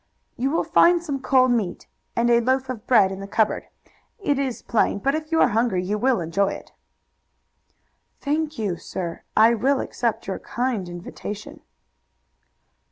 "You 0.35 0.49
will 0.49 0.63
find 0.63 0.99
some 1.03 1.21
cold 1.21 1.51
meat 1.51 1.85
and 2.15 2.31
a 2.31 2.39
loaf 2.39 2.69
of 2.69 2.87
bread 2.87 3.11
in 3.11 3.19
the 3.19 3.27
cupboard. 3.27 3.67
It 4.17 4.39
is 4.39 4.63
plain, 4.63 4.97
but 4.97 5.13
if 5.13 5.31
you 5.31 5.39
are 5.41 5.49
hungry 5.49 5.83
you 5.83 5.99
will 5.99 6.21
enjoy 6.21 6.53
it." 6.53 6.71
"Thank 8.19 8.57
you, 8.57 8.77
sir. 8.77 9.21
I 9.37 9.53
will 9.53 9.79
accept 9.79 10.25
your 10.25 10.39
kind 10.39 10.89
invitation." 10.89 11.59